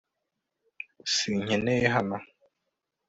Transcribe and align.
sinkeneye 1.15 1.87
hano 1.95 2.17